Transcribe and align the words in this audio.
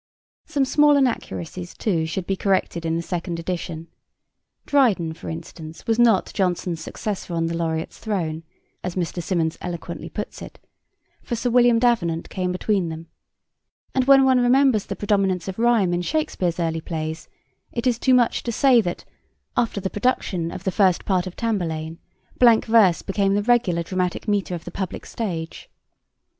Some 0.47 0.65
small 0.65 0.97
inaccuracies, 0.97 1.75
too, 1.75 2.07
should 2.07 2.25
be 2.25 2.35
corrected 2.35 2.87
in 2.87 2.95
the 2.95 3.03
second 3.03 3.39
edition. 3.39 3.87
Dryden, 4.65 5.13
for 5.13 5.29
instance, 5.29 5.85
was 5.85 5.99
not 5.99 6.33
'Jonson's 6.33 6.81
successor 6.81 7.35
on 7.35 7.45
the 7.45 7.55
laureate's 7.55 7.99
throne,' 7.99 8.41
as 8.83 8.95
Mr. 8.95 9.21
Symonds 9.21 9.59
eloquently 9.61 10.09
puts 10.09 10.41
it, 10.41 10.57
for 11.21 11.35
Sir 11.35 11.51
William 11.51 11.77
Davenant 11.77 12.29
came 12.31 12.51
between 12.51 12.89
them, 12.89 13.09
and 13.93 14.05
when 14.05 14.25
one 14.25 14.39
remembers 14.39 14.87
the 14.87 14.95
predominance 14.95 15.47
of 15.47 15.59
rhyme 15.59 15.93
in 15.93 16.01
Shakespeare's 16.01 16.59
early 16.59 16.81
plays, 16.81 17.29
it 17.71 17.85
is 17.85 17.99
too 17.99 18.15
much 18.15 18.41
to 18.41 18.51
say 18.51 18.81
that 18.81 19.05
'after 19.55 19.79
the 19.79 19.91
production 19.91 20.51
of 20.51 20.63
the 20.63 20.71
first 20.71 21.05
part 21.05 21.27
of 21.27 21.35
Tamburlaine 21.35 21.99
blank 22.39 22.65
verse 22.65 23.03
became 23.03 23.35
the 23.35 23.43
regular 23.43 23.83
dramatic 23.83 24.27
metre 24.27 24.55
of 24.55 24.65
the 24.65 24.71
public 24.71 25.05
stage.' 25.05 25.69